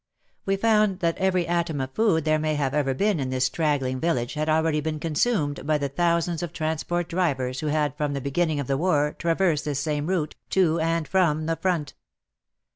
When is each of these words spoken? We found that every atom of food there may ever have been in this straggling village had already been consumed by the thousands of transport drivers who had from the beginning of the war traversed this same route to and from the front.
We 0.47 0.55
found 0.57 0.99
that 1.01 1.19
every 1.19 1.45
atom 1.47 1.79
of 1.79 1.91
food 1.91 2.25
there 2.25 2.39
may 2.39 2.57
ever 2.57 2.83
have 2.83 2.97
been 2.97 3.19
in 3.19 3.29
this 3.29 3.45
straggling 3.45 3.99
village 3.99 4.33
had 4.33 4.49
already 4.49 4.81
been 4.81 4.99
consumed 4.99 5.63
by 5.67 5.77
the 5.77 5.89
thousands 5.89 6.41
of 6.41 6.53
transport 6.53 7.07
drivers 7.07 7.59
who 7.59 7.67
had 7.67 7.95
from 7.95 8.13
the 8.13 8.19
beginning 8.19 8.59
of 8.59 8.65
the 8.65 8.77
war 8.79 9.15
traversed 9.19 9.65
this 9.65 9.79
same 9.79 10.07
route 10.07 10.35
to 10.49 10.79
and 10.79 11.07
from 11.07 11.45
the 11.45 11.55
front. 11.55 11.93